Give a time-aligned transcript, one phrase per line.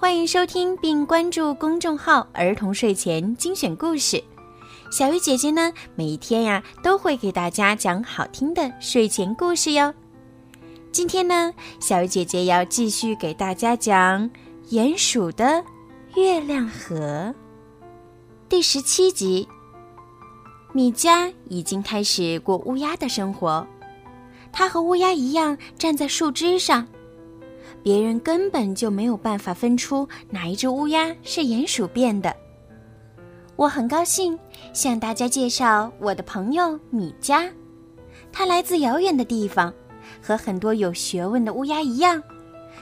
[0.00, 4.24] 欢迎收听并关注公众号“儿童睡前精选故事”。
[4.90, 9.92] 小鱼姐姐呢，每一天呀都会给大家讲好听的睡前故事哟。
[10.90, 14.22] 今天呢，小鱼姐姐要继续给大家讲
[14.70, 15.62] 《鼹鼠的
[16.16, 16.96] 月亮河》
[18.48, 19.46] 第十七集。
[20.72, 23.66] 米迦已经开始过乌鸦的生活，
[24.50, 26.88] 它和乌鸦一样站在树枝上。
[27.82, 32.34] 别人根本就没有办法分出哪一只乌鸦是鼹鼠变的。
[33.56, 34.38] 我很高兴
[34.72, 37.50] 向大家介绍我的朋友米迦，
[38.32, 39.72] 他来自遥远的地方，
[40.22, 42.22] 和很多有学问的乌鸦一样，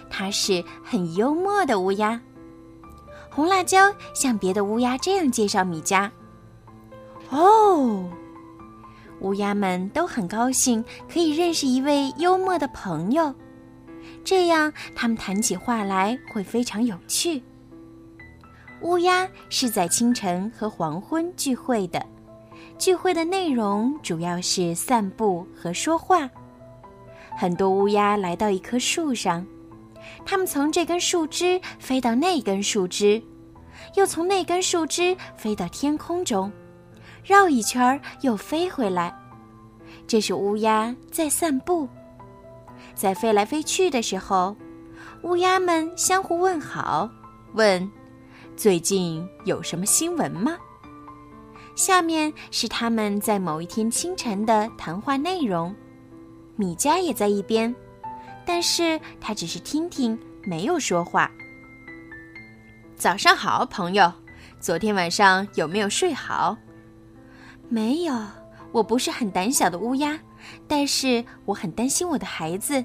[0.09, 2.21] 他是很幽默的乌鸦。
[3.31, 6.11] 红辣椒向别的乌鸦这样介绍米迦
[7.31, 8.09] ：“哦，
[9.21, 13.33] 乌鸦们都很高兴可以认识一位幽默的朋友。”
[14.29, 17.43] 这样，他们谈起话来会非常有趣。
[18.83, 22.05] 乌鸦是在清晨和黄昏聚会的，
[22.77, 26.29] 聚会的内容主要是散步和说话。
[27.39, 29.47] 很多乌鸦来到一棵树上，
[30.27, 33.23] 它们从这根树枝飞到那根树枝，
[33.95, 36.53] 又从那根树枝飞到天空中，
[37.25, 39.19] 绕一圈儿又飞回来。
[40.07, 41.89] 这是乌鸦在散步。
[42.99, 44.57] 在飞来飞去的时候，
[45.23, 47.09] 乌鸦们相互问好，
[47.55, 47.89] 问
[48.59, 50.59] ：“最近有什么新闻吗？”
[51.77, 55.73] 下面是他们在某一天清晨的谈话内容。
[56.57, 57.73] 米迦也在一边，
[58.45, 61.31] 但是他只是听听，没有说话。
[62.97, 64.13] 早上好，朋友，
[64.59, 66.57] 昨天晚上有没有睡好？
[67.69, 68.13] 没有，
[68.73, 70.19] 我不是很胆小的乌鸦。
[70.69, 72.83] 但是我很担心我的孩子。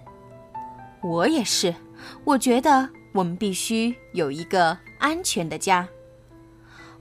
[1.03, 1.75] 我也是，
[2.23, 5.87] 我觉得我们必须有一个安全的家。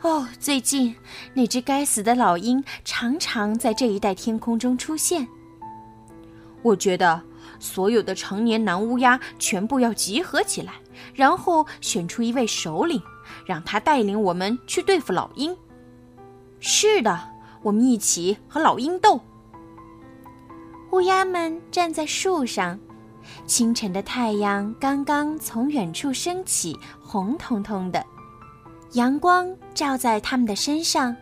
[0.01, 0.95] 哦，最近
[1.33, 5.29] 那只该死的老鹰常常在这一带天空中出现。
[6.63, 7.23] 我觉得
[7.61, 10.75] 所有的成年男乌鸦全部要集合起来，
[11.15, 13.01] 然后选出一位首领，
[13.47, 15.57] 让他带领我们去对付老鹰。
[16.59, 17.31] 是的，
[17.63, 19.21] 我们一起和老鹰斗。
[20.91, 22.79] 乌鸦们站在树上，
[23.47, 28.05] 清晨的太阳刚刚从远处升起，红彤彤的，
[28.93, 31.15] 阳光照在它们的身上，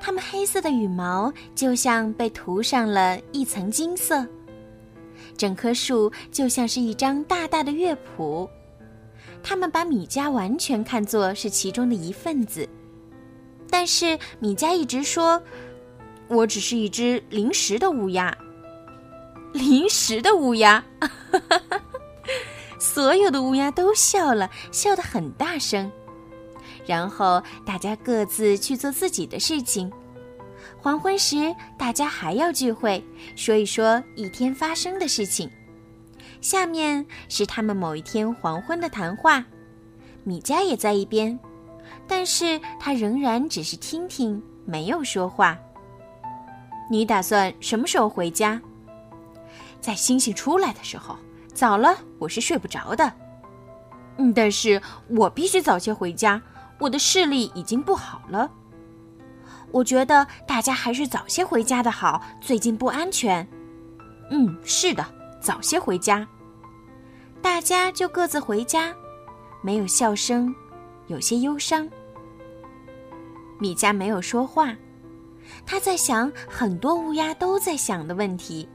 [0.00, 4.24] 它们黑色的羽毛就像被涂上了一层金色。
[5.36, 8.48] 整棵树就像是一张大大的乐谱，
[9.42, 12.68] 它们把米迦完全看作是其中的一份子，
[13.68, 15.42] 但是米迦一直说
[16.28, 18.36] ：“我只是一只临时的乌鸦。”
[19.52, 20.84] 临时的乌鸦，
[22.78, 25.90] 所有的乌鸦都笑了，笑得很大声。
[26.86, 29.90] 然后大家各自去做自己的事情。
[30.78, 33.04] 黄昏时，大家还要聚会，
[33.34, 35.50] 说一说一天发生的事情。
[36.40, 39.44] 下面是他们某一天黄昏的谈话。
[40.22, 41.38] 米迦也在一边，
[42.06, 45.58] 但是他仍然只是听听，没有说话。
[46.88, 48.60] 你打算什么时候回家？
[49.86, 51.16] 在星星出来的时候，
[51.54, 53.12] 早了我是睡不着的。
[54.16, 56.42] 嗯，但是我必须早些回家，
[56.80, 58.50] 我的视力已经不好了。
[59.70, 63.46] 我觉得大家还是早些回家的好，最近不安全。
[64.32, 65.06] 嗯，是的，
[65.40, 66.26] 早些回家。
[67.40, 68.92] 大家就各自回家，
[69.62, 70.52] 没有笑声，
[71.06, 71.88] 有些忧伤。
[73.60, 74.74] 米迦没有说话，
[75.64, 78.68] 他在想很多乌鸦都在想的问题。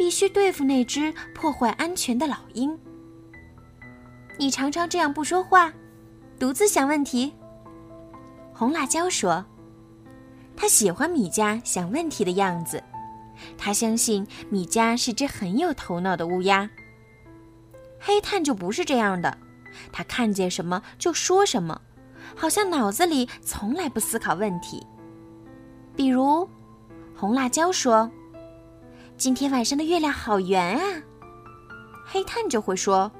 [0.00, 2.74] 必须对付那只破坏安全的老鹰。
[4.38, 5.70] 你常常这样不说话，
[6.38, 7.34] 独自想问题。
[8.54, 9.44] 红辣椒说
[10.56, 12.82] ：“他喜欢米迦想问题的样子，
[13.58, 16.70] 他相信米迦是只很有头脑的乌鸦。”
[18.00, 19.36] 黑炭就不是这样的，
[19.92, 21.78] 他看见什么就说什么，
[22.34, 24.82] 好像脑子里从来不思考问题。
[25.94, 26.48] 比如，
[27.14, 28.10] 红辣椒说。
[29.20, 30.82] 今天晚上的月亮好圆啊！
[32.06, 33.12] 黑炭就会说：“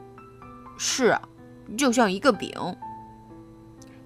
[0.78, 1.20] 是啊，
[1.76, 2.50] 就像一个饼。”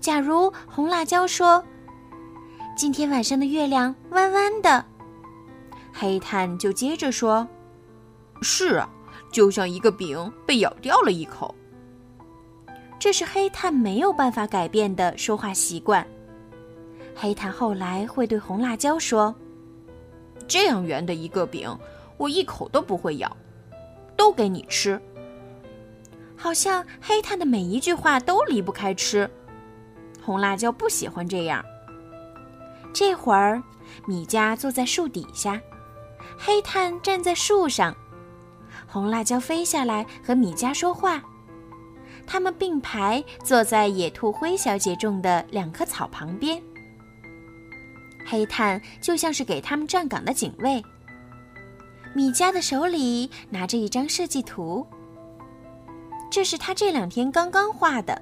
[0.03, 1.65] 假如红辣椒说
[2.77, 4.85] ：“今天晚上的月亮弯弯的。
[5.93, 7.47] 黑炭就接着说
[8.43, 8.91] ：“是啊，
[9.31, 11.55] 就像一个饼被咬掉了一口。”
[12.99, 16.05] 这是黑炭没有办法改变的说话习惯。
[17.15, 19.33] 黑炭后来会对红辣椒说
[20.47, 21.77] ：“这样圆的一个饼，
[22.17, 23.37] 我一口都不会咬，
[24.17, 25.01] 都给你吃。”
[26.37, 29.31] 好像黑炭的每一句话都离不开吃。
[30.23, 31.65] 红辣椒不喜欢这样。
[32.93, 33.63] 这会儿，
[34.07, 35.61] 米迦坐在树底下。
[36.37, 37.97] 黑炭站在树上，
[38.87, 41.23] 红辣椒飞下来和米迦说话。
[42.27, 46.63] 他们并排坐在野兔灰小姐种的两棵草旁边。
[48.25, 50.83] 黑炭就像是给他们站岗的警卫。
[52.15, 54.87] 米迦的手里拿着一张设计图，
[56.31, 58.21] 这是他这两天刚刚画的。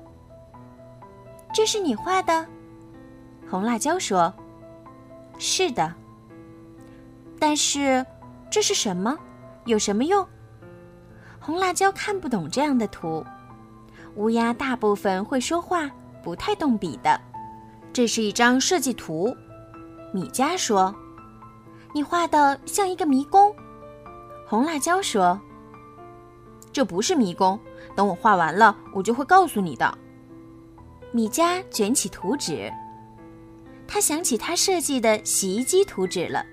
[1.54, 2.46] 这是你画的？
[3.50, 4.32] 红辣椒说
[5.38, 5.94] ：“是的。”
[7.38, 8.05] 但是，
[8.50, 9.19] 这是什么？
[9.66, 10.26] 有什么用？
[11.38, 13.22] 红辣椒看不懂这样的图。
[14.14, 15.90] 乌鸦大部分会说话，
[16.22, 17.20] 不太动笔的。
[17.93, 19.37] 这是一张设计图。
[20.12, 20.94] 米迦说
[21.94, 23.54] ：“你画的像一个迷宫。”
[24.46, 25.40] 红辣椒说
[26.72, 27.58] ：“这不是迷宫。
[27.96, 29.98] 等我画完了，我就会告诉你的。”
[31.12, 32.72] 米迦卷起图纸，
[33.86, 36.44] 他想起他设计的洗衣机图纸了。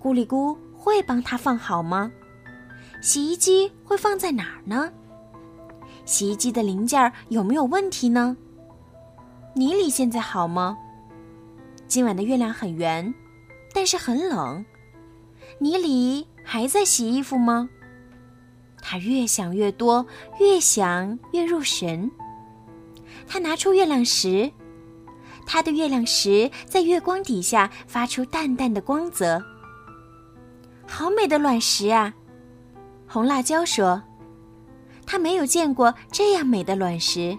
[0.00, 2.10] 咕里咕会帮他放好吗？
[3.02, 4.90] 洗衣机会放在哪儿呢？
[6.04, 8.36] 洗衣机的零件有没有问题呢？
[9.54, 10.78] 尼里现在好吗？
[11.88, 13.12] 今晚的月亮很圆，
[13.72, 14.62] 但是很冷。
[15.58, 17.66] 尼里还在洗衣服吗？
[18.82, 20.06] 他越想越多，
[20.38, 22.10] 越想越入神。
[23.26, 24.52] 他拿出月亮石，
[25.46, 29.42] 他的月亮石在月光底下发出淡淡的光泽。
[30.86, 32.14] 好美的卵石啊！
[33.06, 34.02] 红辣椒说
[35.06, 37.36] ：“他没有见过这样美的卵石。”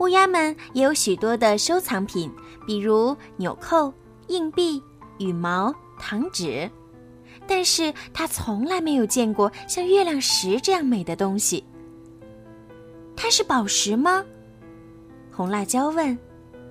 [0.00, 2.32] 乌鸦们也有许多的收藏品，
[2.66, 3.92] 比如纽扣、
[4.28, 4.82] 硬币、
[5.18, 6.70] 羽毛、糖纸，
[7.46, 11.62] 但是他从来没有见过像月亮石这样美的东西。
[13.14, 14.24] 它是宝石吗？
[15.30, 16.18] 红辣椒问。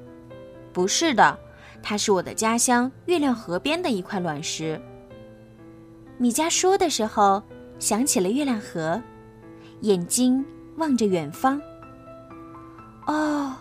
[0.74, 1.38] “不是的，
[1.84, 4.82] 它是我的家乡月亮河边的一块卵石。”
[6.18, 7.44] 米迦说的时候，
[7.78, 9.00] 想起了月亮河，
[9.82, 10.44] 眼睛
[10.78, 11.62] 望着远方。
[13.10, 13.56] 哦，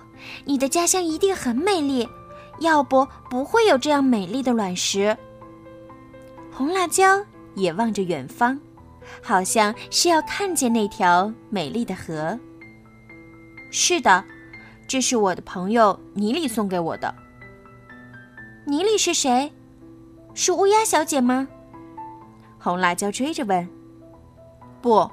[0.45, 2.07] 你的家乡一定很美丽，
[2.59, 5.17] 要不不会有这样美丽的卵石。
[6.53, 7.25] 红辣椒
[7.55, 8.61] 也望着远方，
[9.23, 12.39] 好像是要看见那条美丽的河。
[13.71, 14.23] 是的，
[14.87, 17.15] 这是我的朋友尼里送给我的。
[18.67, 19.51] 尼里是谁？
[20.35, 21.49] 是乌鸦小姐吗？
[22.59, 23.67] 红辣椒追着问
[24.83, 25.11] ：“不，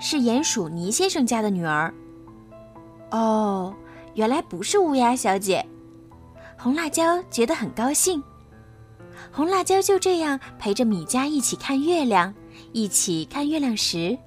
[0.00, 1.94] 是鼹鼠尼先生家的女儿。”
[3.10, 3.74] 哦，
[4.14, 5.64] 原来不是乌鸦小姐。
[6.56, 8.22] 红辣椒觉得很高兴。
[9.32, 12.34] 红辣椒就这样陪着米迦一起看月亮，
[12.72, 14.18] 一起看月亮石。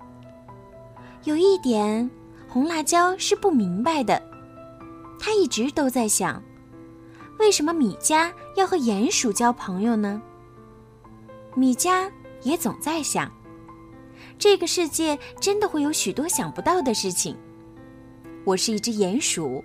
[1.23, 2.09] 有一点，
[2.47, 4.21] 红辣椒是不明白的。
[5.19, 6.41] 他一直都在想，
[7.39, 10.21] 为什么米迦要和鼹鼠交朋友呢？
[11.55, 12.09] 米迦。
[12.43, 13.31] 也总在想，
[14.39, 17.37] 这个世界真的会有许多想不到的事情。
[18.43, 19.63] 我是一只鼹鼠，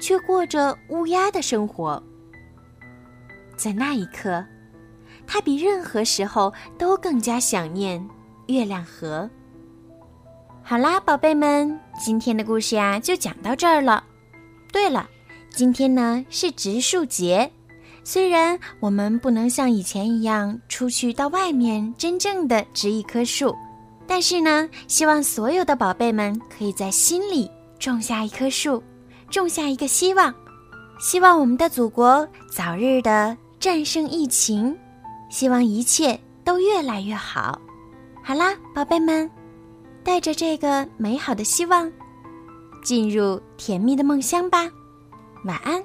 [0.00, 2.02] 却过着乌鸦的生活。
[3.56, 4.44] 在那一刻，
[5.26, 8.04] 他比任何时候都更加想念
[8.46, 9.28] 月亮河。
[10.62, 14.04] 好啦，宝贝们，今天的故事呀就讲到这儿了。
[14.70, 15.08] 对了，
[15.50, 17.50] 今天呢是植树节。
[18.04, 23.54] 虽然我们不能像以前一样出去到外面真正的植一棵树，
[24.06, 28.82] 但是呢，希望所有的宝贝们可以在心里种下一棵树，
[29.30, 30.34] 种下一个希望，
[30.98, 34.76] 希望我们的祖国早日的战胜疫情，
[35.30, 37.60] 希望一切都越来越好。
[38.24, 39.30] 好啦，宝贝们，
[40.02, 41.90] 带着这个美好的希望，
[42.82, 44.68] 进入甜蜜的梦乡吧，
[45.44, 45.82] 晚安。